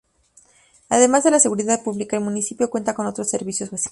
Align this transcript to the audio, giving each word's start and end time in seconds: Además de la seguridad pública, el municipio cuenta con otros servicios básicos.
Además 0.89 1.23
de 1.23 1.29
la 1.29 1.39
seguridad 1.39 1.83
pública, 1.83 2.17
el 2.17 2.23
municipio 2.23 2.71
cuenta 2.71 2.95
con 2.95 3.05
otros 3.05 3.29
servicios 3.29 3.69
básicos. 3.69 3.89